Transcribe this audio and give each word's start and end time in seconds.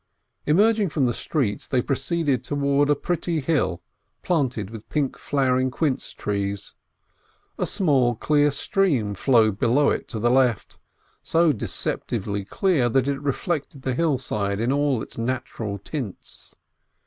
Emerging 0.47 0.89
from 0.89 1.05
the 1.05 1.13
streets, 1.13 1.67
they 1.67 1.79
proceeded 1.79 2.43
to\vards 2.43 2.89
a 2.89 2.95
pretty 2.95 3.39
hill 3.39 3.83
planted 4.23 4.71
with 4.71 4.89
pink 4.89 5.15
flowering 5.15 5.69
quince 5.69 6.11
trees. 6.11 6.73
A 7.59 7.67
small, 7.67 8.15
clear 8.15 8.49
stream 8.49 9.13
flowed 9.13 9.59
below 9.59 9.91
it 9.91 10.07
to 10.07 10.17
the 10.17 10.31
left, 10.31 10.79
so 11.21 11.51
deceptively 11.53 12.43
clear 12.43 12.89
that 12.89 13.07
it 13.07 13.21
reflected 13.21 13.83
the 13.83 13.93
hillside 13.93 14.59
in 14.59 14.71
all 14.71 15.03
its 15.03 15.19
natural 15.19 15.77
tints. 15.77 16.55